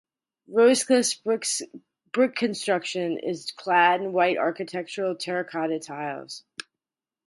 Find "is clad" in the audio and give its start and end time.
3.19-4.01